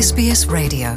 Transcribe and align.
SBS 0.00 0.46
Radio. 0.48 0.90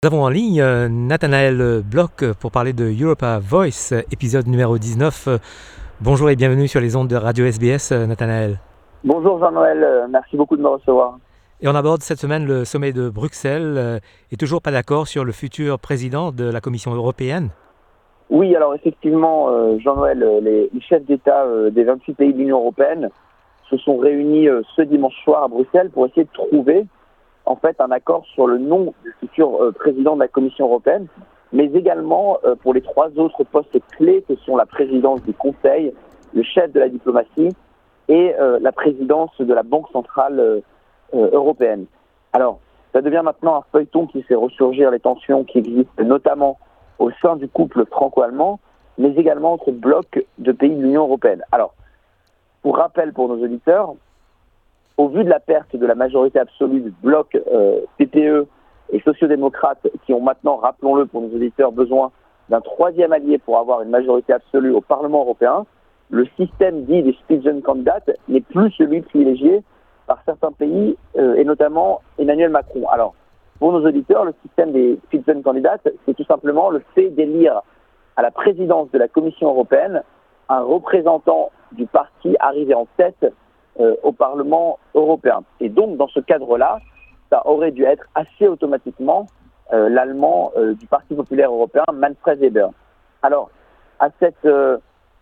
Nous 0.00 0.06
avons 0.06 0.22
en 0.22 0.28
ligne 0.28 0.60
euh, 0.60 0.88
Nathanaël 0.88 1.82
Bloch 1.84 2.32
pour 2.38 2.52
parler 2.52 2.72
de 2.72 2.84
Europa 2.84 3.40
Voice, 3.40 3.92
épisode 4.12 4.46
numéro 4.46 4.78
19. 4.78 5.26
Euh, 5.26 5.38
Bonjour 6.00 6.30
et 6.30 6.36
bienvenue 6.36 6.68
sur 6.68 6.80
les 6.80 6.94
ondes 6.94 7.08
de 7.08 7.16
Radio 7.16 7.44
SBS, 7.44 7.90
euh, 7.90 8.06
Nathanaël. 8.06 8.60
Bonjour 9.02 9.40
Jean-Noël, 9.40 9.82
euh, 9.82 10.06
merci 10.08 10.36
beaucoup 10.36 10.56
de 10.56 10.62
me 10.62 10.68
recevoir. 10.68 11.18
Et 11.62 11.66
on 11.66 11.74
aborde 11.74 12.02
cette 12.02 12.20
semaine 12.20 12.46
le 12.46 12.64
sommet 12.64 12.92
de 12.92 13.08
Bruxelles 13.08 14.00
et 14.30 14.36
toujours 14.36 14.62
pas 14.62 14.70
d'accord 14.70 15.08
sur 15.08 15.24
le 15.24 15.32
futur 15.32 15.80
président 15.80 16.30
de 16.30 16.44
la 16.44 16.60
Commission 16.60 16.94
européenne. 16.94 17.50
Oui, 18.32 18.56
alors 18.56 18.74
effectivement, 18.74 19.50
euh, 19.50 19.78
Jean-Noël, 19.78 20.22
euh, 20.22 20.40
les, 20.40 20.70
chefs 20.80 21.04
d'État 21.04 21.42
euh, 21.42 21.68
des 21.68 21.84
28 21.84 22.14
pays 22.14 22.32
de 22.32 22.38
l'Union 22.38 22.60
européenne 22.60 23.10
se 23.68 23.76
sont 23.76 23.98
réunis 23.98 24.48
ce 24.74 24.80
dimanche 24.82 25.14
soir 25.22 25.42
à 25.42 25.48
Bruxelles 25.48 25.90
pour 25.90 26.06
essayer 26.06 26.24
de 26.24 26.32
trouver 26.32 26.86
en 27.44 27.56
fait 27.56 27.78
un 27.78 27.90
accord 27.90 28.24
sur 28.34 28.46
le 28.46 28.56
nom 28.56 28.94
du 29.04 29.14
futur 29.20 29.72
président 29.74 30.14
de 30.14 30.20
la 30.20 30.28
Commission 30.28 30.66
européenne, 30.66 31.06
mais 31.52 31.64
également 31.72 32.36
pour 32.60 32.74
les 32.74 32.82
trois 32.82 33.08
autres 33.16 33.44
postes 33.44 33.78
clés 33.96 34.22
que 34.28 34.36
sont 34.44 34.56
la 34.56 34.66
présidence 34.66 35.22
du 35.22 35.32
Conseil, 35.32 35.94
le 36.34 36.42
chef 36.42 36.70
de 36.72 36.80
la 36.80 36.90
diplomatie 36.90 37.48
et 38.08 38.34
la 38.60 38.72
présidence 38.72 39.30
de 39.40 39.54
la 39.54 39.62
Banque 39.62 39.88
centrale 39.90 40.60
européenne. 41.14 41.86
Alors, 42.34 42.60
ça 42.92 43.00
devient 43.00 43.22
maintenant 43.24 43.56
un 43.56 43.64
feuilleton 43.72 44.06
qui 44.06 44.20
fait 44.22 44.34
ressurgir 44.34 44.90
les 44.90 45.00
tensions 45.00 45.44
qui 45.44 45.58
existent 45.58 46.04
notamment 46.04 46.58
au 47.02 47.10
sein 47.20 47.36
du 47.36 47.48
couple 47.48 47.84
franco-allemand, 47.86 48.60
mais 48.96 49.12
également 49.16 49.54
entre 49.54 49.72
blocs 49.72 50.24
de 50.38 50.52
pays 50.52 50.74
de 50.74 50.80
l'Union 50.80 51.02
européenne. 51.02 51.42
Alors, 51.50 51.74
pour 52.62 52.76
rappel 52.76 53.12
pour 53.12 53.28
nos 53.28 53.42
auditeurs, 53.42 53.94
au 54.96 55.08
vu 55.08 55.24
de 55.24 55.28
la 55.28 55.40
perte 55.40 55.74
de 55.74 55.84
la 55.84 55.96
majorité 55.96 56.38
absolue 56.38 56.80
du 56.80 56.94
bloc 57.02 57.34
euh, 57.34 57.80
PPE 57.98 58.46
et 58.92 59.00
sociodémocrates 59.00 59.88
qui 60.06 60.12
ont 60.12 60.20
maintenant, 60.20 60.56
rappelons-le 60.56 61.06
pour 61.06 61.22
nos 61.22 61.34
auditeurs, 61.34 61.72
besoin 61.72 62.12
d'un 62.50 62.60
troisième 62.60 63.12
allié 63.12 63.38
pour 63.38 63.58
avoir 63.58 63.82
une 63.82 63.90
majorité 63.90 64.32
absolue 64.32 64.72
au 64.72 64.80
Parlement 64.80 65.22
européen, 65.22 65.66
le 66.10 66.26
système 66.38 66.84
dit 66.84 67.02
des 67.02 67.14
Spitzenkandidaten 67.14 68.14
n'est 68.28 68.42
plus 68.42 68.70
celui 68.72 69.00
privilégié 69.00 69.62
par 70.06 70.22
certains 70.24 70.52
pays 70.52 70.96
euh, 71.16 71.34
et 71.34 71.44
notamment 71.44 72.00
Emmanuel 72.18 72.50
Macron. 72.50 72.86
Alors, 72.90 73.14
pour 73.62 73.70
nos 73.70 73.86
auditeurs, 73.86 74.24
le 74.24 74.34
système 74.44 74.72
des 74.72 74.98
Spitzenkandidaten, 75.04 75.92
c'est 76.04 76.14
tout 76.14 76.24
simplement 76.24 76.68
le 76.68 76.82
fait 76.96 77.10
d'élire 77.10 77.62
à 78.16 78.22
la 78.22 78.32
présidence 78.32 78.90
de 78.90 78.98
la 78.98 79.06
Commission 79.06 79.50
européenne 79.50 80.02
un 80.48 80.62
représentant 80.62 81.52
du 81.70 81.86
parti 81.86 82.34
arrivé 82.40 82.74
en 82.74 82.88
tête 82.96 83.24
euh, 83.78 83.94
au 84.02 84.10
Parlement 84.10 84.80
européen. 84.96 85.44
Et 85.60 85.68
donc, 85.68 85.96
dans 85.96 86.08
ce 86.08 86.18
cadre-là, 86.18 86.80
ça 87.30 87.46
aurait 87.46 87.70
dû 87.70 87.84
être 87.84 88.04
assez 88.16 88.48
automatiquement 88.48 89.28
euh, 89.72 89.88
l'allemand 89.88 90.50
euh, 90.56 90.74
du 90.74 90.86
Parti 90.88 91.14
populaire 91.14 91.52
européen, 91.52 91.84
Manfred 91.94 92.40
Weber. 92.40 92.70
Alors, 93.22 93.48
à 94.00 94.08
cette 94.18 94.44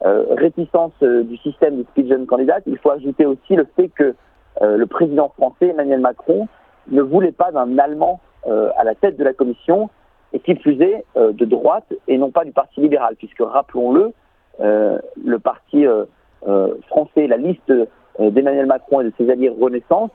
réticence 0.02 0.98
du 1.02 1.36
système 1.36 1.76
des 1.76 1.84
Spitzenkandidat, 1.90 2.60
il 2.64 2.78
faut 2.78 2.90
ajouter 2.90 3.26
aussi 3.26 3.54
le 3.54 3.66
fait 3.76 3.88
que 3.88 4.14
le 4.62 4.86
président 4.86 5.28
français, 5.28 5.66
Emmanuel 5.66 6.00
Macron, 6.00 6.48
ne 6.90 7.02
voulait 7.02 7.32
pas 7.32 7.52
d'un 7.52 7.78
Allemand 7.78 8.18
à 8.46 8.84
la 8.84 8.94
tête 8.94 9.16
de 9.16 9.24
la 9.24 9.32
Commission, 9.32 9.90
et 10.32 10.40
qui 10.40 10.54
plus 10.54 10.80
est, 10.80 11.04
euh, 11.16 11.32
de 11.32 11.44
droite 11.44 11.92
et 12.08 12.18
non 12.18 12.30
pas 12.30 12.44
du 12.44 12.52
Parti 12.52 12.80
libéral, 12.80 13.16
puisque, 13.16 13.40
rappelons-le, 13.40 14.12
euh, 14.60 14.98
le 15.22 15.38
parti 15.38 15.86
euh, 15.86 16.04
euh, 16.46 16.74
français, 16.88 17.26
la 17.26 17.36
liste 17.36 17.70
euh, 17.70 17.86
d'Emmanuel 18.18 18.66
Macron 18.66 19.00
et 19.00 19.04
de 19.04 19.12
ses 19.18 19.30
alliés 19.30 19.48
Renaissance, 19.48 20.10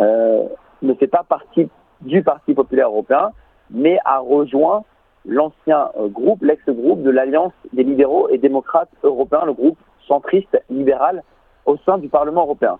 euh, 0.00 0.44
ne 0.82 0.94
fait 0.94 1.06
pas 1.06 1.24
partie 1.28 1.68
du 2.00 2.22
Parti 2.22 2.54
populaire 2.54 2.88
européen, 2.88 3.30
mais 3.70 3.98
a 4.04 4.18
rejoint 4.18 4.84
l'ancien 5.26 5.90
euh, 5.98 6.08
groupe, 6.08 6.42
l'ex-groupe 6.42 7.02
de 7.02 7.10
l'Alliance 7.10 7.52
des 7.72 7.82
libéraux 7.82 8.28
et 8.28 8.38
démocrates 8.38 8.90
européens, 9.02 9.44
le 9.46 9.52
groupe 9.54 9.78
centriste 10.06 10.62
libéral 10.70 11.22
au 11.66 11.76
sein 11.78 11.98
du 11.98 12.08
Parlement 12.08 12.42
européen. 12.42 12.78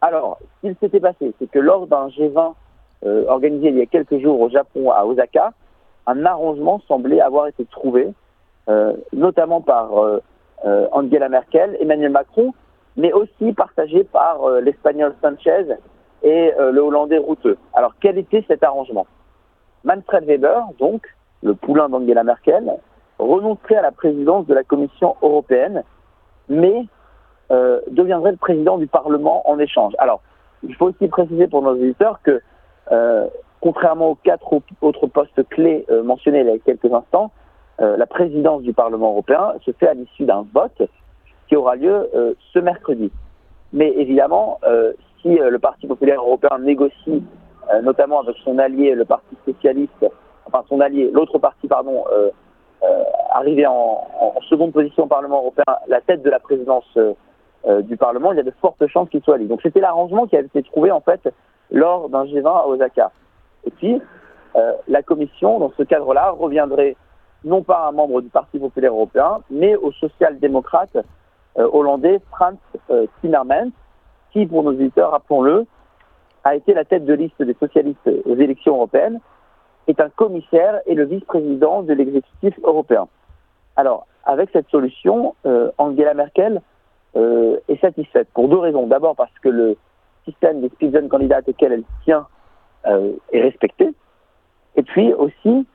Alors, 0.00 0.38
ce 0.40 0.68
qu'il 0.68 0.76
s'était 0.80 1.00
passé, 1.00 1.32
c'est 1.38 1.50
que 1.50 1.58
lors 1.58 1.86
d'un 1.86 2.08
G20 2.08 2.54
euh, 3.06 3.26
organisé 3.28 3.68
il 3.68 3.78
y 3.78 3.82
a 3.82 3.86
quelques 3.86 4.18
jours 4.18 4.40
au 4.40 4.48
Japon, 4.48 4.90
à 4.90 5.04
Osaka, 5.04 5.52
un 6.06 6.24
arrangement 6.24 6.80
semblait 6.88 7.20
avoir 7.20 7.46
été 7.46 7.64
trouvé, 7.66 8.08
euh, 8.68 8.94
notamment 9.12 9.60
par 9.60 9.96
euh, 9.98 10.20
Angela 10.92 11.28
Merkel, 11.28 11.76
Emmanuel 11.80 12.10
Macron, 12.10 12.54
mais 12.96 13.12
aussi 13.12 13.52
partagé 13.52 14.02
par 14.02 14.48
l'Espagnol 14.60 15.14
Sanchez 15.22 15.76
et 16.24 16.52
le 16.58 16.80
Hollandais 16.80 17.18
Routeux. 17.18 17.56
Alors, 17.72 17.94
quel 18.00 18.18
était 18.18 18.44
cet 18.48 18.64
arrangement? 18.64 19.06
Manfred 19.84 20.24
Weber, 20.24 20.64
donc, 20.80 21.06
le 21.44 21.54
poulain 21.54 21.88
d'Angela 21.88 22.24
Merkel, 22.24 22.72
renoncerait 23.20 23.76
à 23.76 23.82
la 23.82 23.92
présidence 23.92 24.46
de 24.46 24.54
la 24.54 24.64
Commission 24.64 25.14
européenne, 25.22 25.84
mais 26.48 26.86
deviendrait 27.50 28.32
le 28.32 28.36
président 28.36 28.78
du 28.78 28.88
Parlement 28.88 29.48
en 29.48 29.60
échange. 29.60 29.94
Alors, 29.98 30.20
il 30.64 30.74
faut 30.74 30.86
aussi 30.86 31.06
préciser 31.06 31.46
pour 31.46 31.62
nos 31.62 31.74
auditeurs 31.74 32.20
que, 32.24 32.42
contrairement 33.60 34.10
aux 34.10 34.14
quatre 34.14 34.52
au- 34.52 34.62
autres 34.82 35.06
postes 35.06 35.48
clés 35.48 35.84
euh, 35.90 36.02
mentionnés 36.02 36.40
il 36.40 36.46
y 36.46 36.50
a 36.50 36.58
quelques 36.58 36.92
instants, 36.92 37.30
euh, 37.80 37.96
la 37.96 38.06
présidence 38.06 38.62
du 38.62 38.72
Parlement 38.72 39.10
européen 39.10 39.54
se 39.64 39.72
fait 39.72 39.88
à 39.88 39.94
l'issue 39.94 40.24
d'un 40.24 40.46
vote 40.52 40.82
qui 41.48 41.56
aura 41.56 41.76
lieu 41.76 42.08
euh, 42.14 42.34
ce 42.52 42.58
mercredi. 42.58 43.10
Mais 43.72 43.90
évidemment, 43.90 44.58
euh, 44.64 44.92
si 45.22 45.38
euh, 45.38 45.50
le 45.50 45.58
Parti 45.58 45.86
populaire 45.86 46.20
européen 46.20 46.58
négocie, 46.58 47.22
euh, 47.72 47.82
notamment 47.82 48.20
avec 48.20 48.36
son 48.44 48.58
allié, 48.58 48.94
le 48.94 49.04
Parti 49.04 49.36
socialiste, 49.44 50.06
enfin 50.46 50.64
son 50.68 50.80
allié, 50.80 51.10
l'autre 51.12 51.38
parti, 51.38 51.68
pardon, 51.68 52.04
euh, 52.12 52.30
euh, 52.82 53.02
arrivé 53.30 53.66
en, 53.66 54.06
seconde 54.48 54.72
position 54.72 55.04
au 55.04 55.06
Parlement 55.06 55.40
européen, 55.40 55.76
la 55.88 56.00
tête 56.00 56.22
de 56.22 56.30
la 56.30 56.38
présidence 56.38 56.86
euh, 56.96 57.12
euh, 57.66 57.82
du 57.82 57.98
Parlement, 57.98 58.32
il 58.32 58.36
y 58.36 58.40
a 58.40 58.44
de 58.44 58.52
fortes 58.62 58.86
chances 58.86 59.10
qu'il 59.10 59.20
soit 59.22 59.36
lui. 59.36 59.46
Donc 59.46 59.60
c'était 59.62 59.80
l'arrangement 59.80 60.26
qui 60.26 60.36
avait 60.36 60.46
été 60.46 60.62
trouvé 60.62 60.90
en 60.90 61.00
fait 61.00 61.20
lors 61.70 62.08
d'un 62.08 62.24
G20 62.24 62.46
à 62.46 62.66
Osaka. 62.66 63.10
Et 63.64 63.70
puis, 63.70 64.00
euh, 64.56 64.72
la 64.88 65.02
Commission, 65.02 65.58
dans 65.58 65.72
ce 65.76 65.82
cadre-là, 65.82 66.30
reviendrait 66.30 66.96
non 67.44 67.62
pas 67.62 67.84
à 67.84 67.88
un 67.88 67.92
membre 67.92 68.20
du 68.20 68.28
Parti 68.28 68.58
populaire 68.58 68.92
européen, 68.92 69.38
mais 69.50 69.76
au 69.76 69.92
social-démocrate 69.92 70.96
euh, 71.58 71.68
hollandais 71.72 72.20
Frans 72.30 72.52
euh, 72.90 73.06
Timmermans, 73.20 73.70
qui, 74.32 74.46
pour 74.46 74.62
nos 74.62 74.70
auditeurs, 74.70 75.12
rappelons-le, 75.12 75.66
a 76.44 76.54
été 76.54 76.74
la 76.74 76.84
tête 76.84 77.04
de 77.04 77.14
liste 77.14 77.42
des 77.42 77.54
socialistes 77.54 78.08
aux 78.24 78.36
élections 78.36 78.76
européennes, 78.76 79.20
est 79.88 80.00
un 80.00 80.08
commissaire 80.10 80.80
et 80.86 80.94
le 80.94 81.04
vice-président 81.04 81.82
de 81.82 81.92
l'exécutif 81.92 82.54
européen. 82.62 83.08
Alors, 83.76 84.06
avec 84.24 84.50
cette 84.52 84.68
solution, 84.68 85.34
euh, 85.46 85.70
Angela 85.78 86.14
Merkel 86.14 86.60
euh, 87.16 87.58
est 87.68 87.80
satisfaite 87.80 88.28
pour 88.34 88.48
deux 88.48 88.58
raisons. 88.58 88.86
D'abord 88.86 89.16
parce 89.16 89.36
que 89.42 89.48
le 89.48 89.76
système 90.28 90.60
des 90.60 90.68
Spitzenkandidaten 90.68 91.52
auquel 91.52 91.72
elle 91.72 91.84
tient 92.04 92.26
euh, 92.86 93.12
est 93.32 93.42
respecté, 93.42 93.92
et 94.76 94.82
puis 94.82 95.12
aussi 95.14 95.66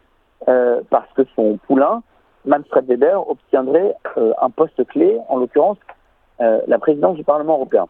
euh, 0.47 0.81
parce 0.89 1.11
que 1.13 1.23
son 1.35 1.57
poulain, 1.67 2.01
Manfred 2.45 2.85
Weber, 2.85 3.29
obtiendrait 3.29 3.95
euh, 4.17 4.33
un 4.41 4.49
poste 4.49 4.85
clé, 4.87 5.17
en 5.29 5.37
l'occurrence 5.37 5.77
la 6.67 6.77
présidence 6.77 7.15
du 7.15 7.23
Parlement 7.23 7.53
européen. 7.53 7.85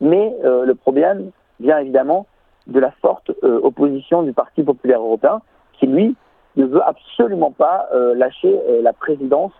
Mais 0.00 0.34
le 0.42 0.72
problème 0.72 1.30
vient 1.58 1.78
évidemment 1.78 2.26
de 2.68 2.80
la 2.80 2.90
forte 3.02 3.30
opposition 3.42 4.22
du 4.22 4.32
Parti 4.32 4.62
populaire 4.62 5.00
européen, 5.00 5.42
qui 5.74 5.86
lui 5.86 6.16
ne 6.56 6.64
veut 6.64 6.82
absolument 6.82 7.50
pas 7.50 7.86
lâcher 8.14 8.58
la 8.80 8.94
présidence 8.94 9.52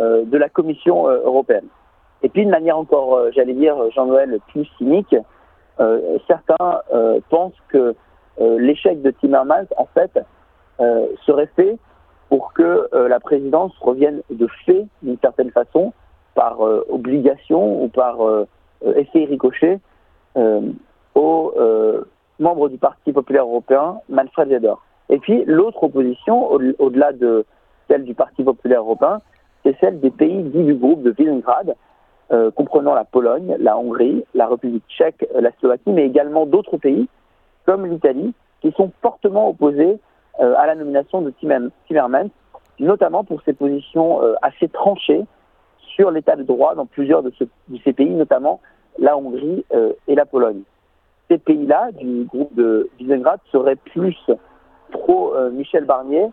de 0.00 0.36
la 0.36 0.48
Commission 0.48 1.06
européenne. 1.06 1.68
Et 2.22 2.28
puis, 2.28 2.44
de 2.44 2.50
manière 2.50 2.78
encore, 2.78 3.14
euh, 3.14 3.30
j'allais 3.34 3.54
dire, 3.54 3.76
Jean-Noël, 3.92 4.38
plus 4.48 4.66
cynique, 4.78 5.16
euh, 5.80 6.18
certains 6.26 6.80
euh, 6.92 7.20
pensent 7.30 7.60
que 7.68 7.94
l'échec 8.38 9.02
de 9.02 9.10
Timmermans, 9.10 9.66
en 9.76 9.84
fait, 9.92 10.18
serait 11.26 11.50
fait 11.56 11.76
pour 12.30 12.54
que 12.54 12.88
la 12.94 13.20
présidence 13.20 13.76
revienne 13.82 14.22
de 14.30 14.46
fait, 14.64 14.86
d'une 15.02 15.18
certaine 15.18 15.50
façon, 15.50 15.92
par 16.34 16.58
obligation 16.88 17.82
ou 17.82 17.88
par 17.88 18.16
effet 18.96 19.26
ricochet, 19.26 19.78
aux 21.14 21.52
membres 22.38 22.70
du 22.70 22.78
Parti 22.78 23.12
populaire 23.12 23.44
européen, 23.44 24.00
Manfred 24.08 24.48
Weber. 24.48 24.78
Et 25.10 25.18
puis, 25.18 25.44
l'autre 25.44 25.82
opposition, 25.82 26.50
au- 26.50 26.60
au-delà 26.78 27.12
de 27.12 27.44
celle 27.88 28.04
du 28.04 28.14
Parti 28.14 28.42
populaire 28.42 28.80
européen, 28.80 29.18
c'est 29.64 29.76
celle 29.80 30.00
des 30.00 30.10
pays 30.10 30.44
dits 30.44 30.64
du 30.64 30.74
groupe 30.76 31.02
de 31.02 31.10
Visegrad, 31.10 31.74
euh, 32.32 32.52
comprenant 32.52 32.94
la 32.94 33.04
Pologne, 33.04 33.56
la 33.58 33.76
Hongrie, 33.76 34.24
la 34.34 34.46
République 34.46 34.84
tchèque, 34.88 35.26
euh, 35.34 35.40
la 35.40 35.50
Slovaquie, 35.58 35.90
mais 35.90 36.06
également 36.06 36.46
d'autres 36.46 36.76
pays, 36.76 37.08
comme 37.66 37.86
l'Italie, 37.86 38.32
qui 38.60 38.70
sont 38.72 38.92
fortement 39.02 39.48
opposés 39.48 39.98
euh, 40.38 40.54
à 40.56 40.66
la 40.66 40.76
nomination 40.76 41.22
de 41.22 41.30
Timmer- 41.30 41.70
Timmermans, 41.88 42.30
notamment 42.78 43.24
pour 43.24 43.42
ses 43.42 43.52
positions 43.52 44.20
assez 44.40 44.68
tranchées 44.68 45.26
sur 45.80 46.10
l'état 46.10 46.36
de 46.36 46.44
droit 46.44 46.74
dans 46.74 46.86
plusieurs 46.86 47.22
de, 47.22 47.32
ces 47.84 47.92
pays, 47.92 48.10
notamment 48.10 48.60
la 48.98 49.18
Hongrie 49.18 49.66
et 50.08 50.14
la 50.14 50.24
Pologne. 50.24 50.62
Ces 51.28 51.36
pays-là, 51.36 51.90
du 51.92 52.24
groupe 52.24 52.54
de 52.54 52.88
Visegrad, 52.98 53.38
seraient 53.52 53.76
plus 53.76 54.16
pro 54.92 55.34
Michel 55.52 55.84
Barnier, 55.84 56.28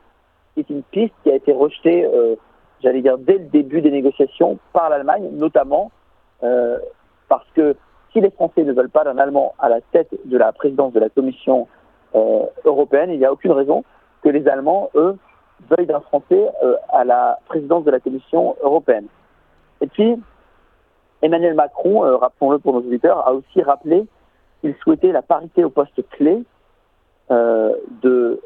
qui 0.53 0.61
est 0.61 0.69
une 0.69 0.83
piste 0.83 1.13
qui 1.23 1.31
a 1.31 1.35
été 1.35 1.51
rejetée, 1.51 2.07
j'allais 2.81 3.01
dire, 3.01 3.17
dès 3.17 3.37
le 3.37 3.45
début 3.45 3.81
des 3.81 3.91
négociations 3.91 4.59
par 4.73 4.89
l'Allemagne, 4.89 5.29
notamment 5.33 5.91
parce 7.27 7.47
que 7.55 7.75
si 8.11 8.21
les 8.21 8.31
Français 8.31 8.63
ne 8.63 8.73
veulent 8.73 8.89
pas 8.89 9.03
d'un 9.03 9.17
Allemand 9.17 9.53
à 9.59 9.69
la 9.69 9.81
tête 9.81 10.09
de 10.25 10.37
la 10.37 10.51
présidence 10.51 10.93
de 10.93 10.99
la 10.99 11.09
Commission 11.09 11.67
euh, 12.15 12.45
européenne, 12.65 13.11
il 13.11 13.19
n'y 13.19 13.25
a 13.25 13.31
aucune 13.31 13.51
raison 13.51 13.83
que 14.23 14.29
les 14.29 14.47
Allemands, 14.47 14.89
eux, 14.95 15.17
veuillent 15.69 15.87
d'un 15.87 15.99
Français 15.99 16.47
euh, 16.63 16.75
à 16.89 17.03
la 17.03 17.39
présidence 17.47 17.83
de 17.83 17.91
la 17.91 17.99
Commission 17.99 18.55
européenne. 18.61 19.05
Et 19.81 19.87
puis, 19.87 20.15
Emmanuel 21.21 21.53
Macron, 21.53 22.05
euh, 22.05 22.15
rappelons-le 22.15 22.59
pour 22.59 22.73
nos 22.73 22.79
auditeurs, 22.79 23.27
a 23.27 23.33
aussi 23.33 23.61
rappelé 23.61 24.05
qu'il 24.61 24.75
souhaitait 24.81 25.11
la 25.11 25.21
parité 25.21 25.63
au 25.63 25.69
poste 25.69 26.01
clé 26.09 26.43
de 27.29 28.41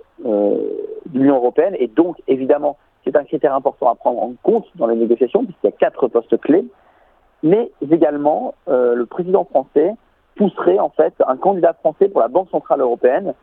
l'Union 1.14 1.36
européenne. 1.36 1.76
Et 1.78 1.88
donc, 1.88 2.18
évidemment, 2.28 2.78
c'est 3.04 3.16
un 3.16 3.24
critère 3.24 3.56
important 3.56 3.90
à 3.90 3.96
prendre 3.96 4.22
en 4.22 4.34
compte 4.44 4.66
dans 4.76 4.88
les 4.88 4.96
négociations, 4.96 5.44
puisqu'il 5.44 5.68
y 5.68 5.70
a 5.70 5.78
quatre 5.78 6.08
postes 6.08 6.40
clés 6.40 6.66
mais 7.44 7.72
également 7.90 8.56
euh, 8.68 8.94
le 8.96 9.06
président 9.06 9.46
français 9.46 9.94
pousserait 10.36 10.80
en 10.80 10.90
fait 10.90 11.14
un 11.28 11.38
candidat 11.38 11.74
français 11.74 12.08
pour 12.10 12.22
la 12.22 12.28
Banque 12.28 12.50
centrale 12.50 12.82
européenne, 12.82 13.34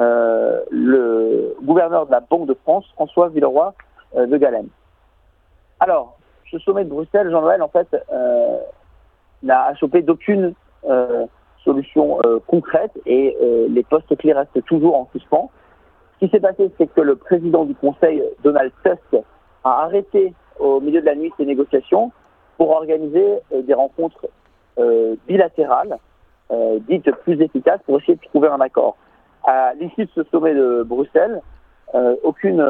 euh, 0.00 0.60
le 0.70 1.56
gouverneur 1.62 2.06
de 2.06 2.12
la 2.12 2.20
Banque 2.20 2.46
de 2.46 2.54
France, 2.54 2.84
François 2.94 3.28
Villeroy 3.28 3.74
euh, 4.16 4.26
de 4.26 4.36
Galène. 4.36 4.68
Alors, 5.80 6.16
ce 6.50 6.58
sommet 6.58 6.84
de 6.84 6.90
Bruxelles, 6.90 7.30
Jean-Noël, 7.30 7.62
en 7.62 7.68
fait, 7.68 7.88
n'a 9.42 9.64
achoppé 9.64 10.02
d'aucune 10.02 10.54
solution 11.64 12.20
concrète 12.46 12.92
et 13.06 13.36
les 13.68 13.82
postes 13.82 14.16
clés 14.16 14.34
restent 14.34 14.64
toujours 14.64 14.94
en 14.94 15.08
suspens. 15.12 15.50
Ce 16.14 16.26
qui 16.26 16.30
s'est 16.30 16.40
passé, 16.40 16.70
c'est 16.78 16.86
que 16.86 17.00
le 17.00 17.16
président 17.16 17.64
du 17.64 17.74
Conseil, 17.74 18.22
Donald 18.42 18.72
Tusk, 18.84 19.22
a 19.64 19.82
arrêté 19.82 20.32
au 20.58 20.80
milieu 20.80 21.00
de 21.00 21.06
la 21.06 21.14
nuit 21.14 21.32
ces 21.36 21.44
négociations 21.44 22.12
pour 22.56 22.70
organiser 22.70 23.40
euh, 23.52 23.62
des 23.62 23.74
rencontres 23.74 24.28
euh, 24.78 25.16
bilatérales, 25.26 25.98
euh, 26.50 26.78
dites 26.88 27.10
plus 27.22 27.40
efficaces, 27.40 27.80
pour 27.86 27.98
essayer 27.98 28.14
de 28.14 28.28
trouver 28.28 28.48
un 28.48 28.60
accord. 28.60 28.96
À 29.44 29.74
l'issue 29.74 30.04
de 30.04 30.10
ce 30.14 30.22
sommet 30.24 30.54
de 30.54 30.82
Bruxelles, 30.82 31.42
aucune 32.24 32.66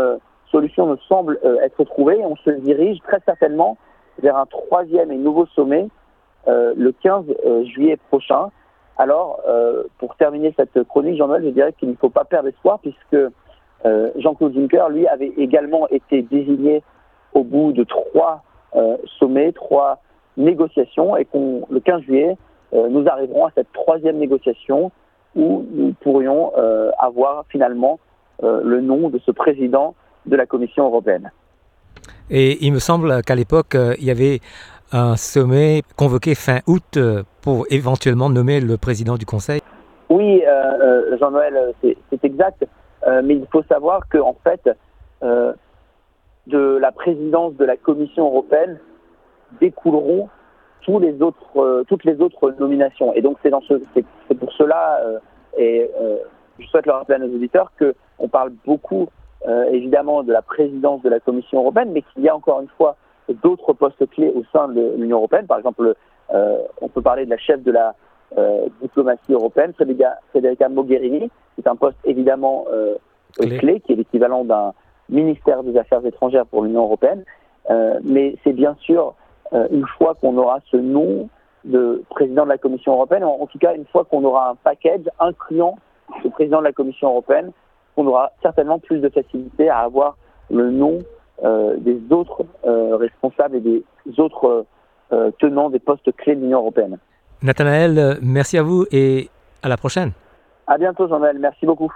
solution 0.51 0.87
ne 0.87 0.97
semble 1.09 1.39
être 1.63 1.85
trouvée. 1.85 2.19
On 2.25 2.37
se 2.37 2.51
dirige 2.51 2.99
très 3.05 3.21
certainement 3.25 3.79
vers 4.21 4.37
un 4.37 4.45
troisième 4.45 5.13
et 5.13 5.17
nouveau 5.17 5.47
sommet 5.47 5.87
le 6.47 6.91
15 6.91 7.25
juillet 7.67 7.97
prochain. 8.09 8.49
Alors, 8.97 9.41
pour 9.99 10.15
terminer 10.17 10.55
cette 10.57 10.85
chronique, 10.85 11.17
Jean-Noël, 11.19 11.43
je 11.45 11.51
dirais 11.51 11.73
qu'il 11.73 11.89
ne 11.91 11.95
faut 11.95 12.11
pas 12.11 12.25
perdre 12.25 12.49
espoir 12.49 12.79
puisque 12.79 13.17
Jean-Claude 14.17 14.55
Juncker, 14.55 14.87
lui, 14.91 15.09
avait 15.09 15.33
également 15.37 15.89
été 15.89 16.23
désigné 16.23 16.83
au 17.35 17.43
bout 17.43 17.73
de 17.73 17.85
trois 17.85 18.43
euh, 18.77 18.97
sommet, 19.21 19.53
trois 19.53 20.01
négociations 20.37 21.17
et 21.17 21.25
qu'on 21.25 21.65
le 21.71 21.79
15 21.79 22.03
juillet, 22.03 22.37
euh, 22.73 22.89
nous 22.89 23.07
arriverons 23.07 23.47
à 23.47 23.51
cette 23.55 23.73
troisième 23.73 24.17
négociation 24.19 24.91
où 25.37 25.65
nous 25.71 25.93
pourrions 26.01 26.53
euh, 26.57 26.91
avoir 26.99 27.45
finalement 27.51 28.01
le 28.43 28.81
nom 28.81 29.11
de 29.11 29.21
ce 29.25 29.31
président 29.31 29.95
de 30.27 30.35
la 30.35 30.45
Commission 30.45 30.85
européenne. 30.87 31.31
Et 32.31 32.67
il 32.67 32.73
me 32.73 32.81
semble 32.81 33.23
qu'à 33.23 33.37
l'époque, 33.37 33.77
il 33.99 34.05
y 34.05 34.11
avait 34.11 34.41
un 34.93 35.17
sommet 35.17 35.83
convoqué 35.97 36.35
fin 36.35 36.61
août 36.67 36.99
pour 37.43 37.67
éventuellement 37.71 38.31
nommer 38.31 38.61
le 38.61 38.77
président 38.77 39.17
du 39.17 39.27
Conseil. 39.27 39.61
Oui, 40.09 40.43
Jean-Noël, 41.19 41.75
c'est 41.83 42.25
exact. 42.25 42.65
mais 43.25 43.35
il 43.35 43.47
faut 43.51 43.63
savoir 43.65 44.09
qu'en 44.09 44.37
fait, 44.45 44.71
de 46.47 46.79
la 46.81 46.93
présidence 46.93 47.55
de 47.55 47.65
la 47.65 47.77
Commission 47.77 48.27
européenne 48.27 48.79
découleront 49.61 50.29
euh, 50.89 51.85
toutes 51.85 52.05
les 52.05 52.21
autres 52.21 52.51
nominations. 52.59 53.15
Et 53.15 53.23
donc 53.23 53.39
c'est 53.43 54.39
pour 54.39 54.53
cela, 54.53 55.01
euh, 55.03 55.19
et 55.57 55.91
euh, 56.01 56.17
je 56.59 56.67
souhaite 56.67 56.87
le 56.87 56.93
rappeler 56.93 57.17
à 57.17 57.19
nos 57.19 57.35
auditeurs 57.35 57.73
que 57.77 57.95
on 58.19 58.29
parle 58.29 58.53
beaucoup 58.65 59.09
évidemment 59.71 60.23
de 60.23 60.33
la 60.33 60.41
présidence 60.41 61.03
de 61.03 61.11
la 61.11 61.21
Commission 61.21 61.61
européenne, 61.61 61.91
mais 61.93 62.01
qu'il 62.01 62.23
y 62.23 62.31
a 62.31 62.35
encore 62.35 62.63
une 62.63 62.69
fois 62.79 62.97
d'autres 63.43 63.73
postes 63.73 64.09
clés 64.11 64.33
au 64.35 64.43
sein 64.53 64.69
de 64.69 64.95
l'Union 64.97 65.19
européenne. 65.19 65.47
Par 65.47 65.59
exemple, 65.59 65.95
on 66.31 66.89
peut 66.89 67.03
parler 67.03 67.25
de 67.25 67.31
la 67.31 67.39
chef 67.39 67.63
de 67.63 67.73
la 67.73 67.95
diplomatie 68.83 69.33
européenne, 69.33 69.73
Federica 70.33 70.69
Mogherini, 70.69 71.31
qui 71.55 71.61
est 71.61 71.69
un 71.69 71.77
poste 71.77 71.99
évidemment 72.05 72.67
clé, 73.39 73.81
qui 73.81 73.93
est 73.93 73.97
l'équivalent 73.97 74.45
d'un 74.45 74.73
ministère 75.09 75.63
des 75.63 75.77
Affaires 75.77 76.05
étrangères 76.05 76.47
pour 76.47 76.63
l'Union 76.63 76.85
européenne. 76.85 77.25
Euh, 77.71 77.99
mais 78.05 78.37
c'est 78.45 78.53
bien 78.53 78.77
sûr 78.81 79.15
euh, 79.53 79.67
une 79.71 79.87
fois 79.99 80.15
qu'on 80.15 80.37
aura 80.37 80.59
ce 80.71 80.77
nom 80.77 81.29
de 81.65 82.03
président 82.11 82.45
de 82.45 82.51
la 82.51 82.59
Commission 82.59 82.93
européenne, 82.93 83.25
en, 83.25 83.47
tout 83.47 83.59
cas 83.59 83.75
une 83.75 83.87
fois 83.87 84.05
qu'on 84.05 84.23
aura 84.25 84.51
un 84.51 84.55
package 84.55 85.09
incluant 85.19 85.79
le 86.23 86.29
président 86.29 86.59
de 86.59 86.65
la 86.65 86.73
Commission 86.73 87.09
européenne, 87.09 87.53
qu'on 87.97 88.07
aura 88.07 88.33
certainement 88.43 88.79
plus 88.79 88.99
de 88.99 89.09
facilité 89.09 89.71
à 89.71 89.79
avoir 89.79 90.19
le 90.51 90.71
nom 90.71 90.99
euh, 90.99 91.03
des 91.45 92.01
autres 92.11 92.45
responsables 92.65 93.57
et 93.57 93.61
des 93.61 93.85
autres 94.19 94.65
tenants 95.39 95.71
des 95.71 95.79
postes 95.79 96.11
clés 96.17 96.35
de 96.35 96.41
l'Union 96.41 96.59
européenne. 96.59 96.99
Nathanaël, 97.43 98.19
merci 98.23 98.57
à 98.57 98.63
vous 98.63 98.87
et 98.91 99.29
à 99.63 99.69
la 99.69 99.77
prochaine. 99.77 100.13
À 100.67 100.79
bientôt 100.79 101.07
Jean-Noël, 101.07 101.39
merci 101.39 101.67
beaucoup. 101.67 101.93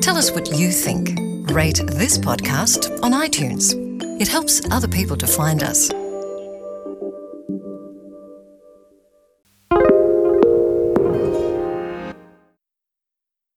Tell 0.00 0.16
us 0.16 0.32
what 0.34 0.50
you 0.58 0.70
think. 0.70 1.16
Rate 1.52 1.86
this 1.86 2.18
podcast 2.18 2.90
on 3.02 3.12
iTunes. 3.12 3.74
It 4.20 4.28
helps 4.28 4.60
other 4.70 4.88
people 4.88 5.16
to 5.16 5.26
find 5.26 5.62
us. 5.62 5.90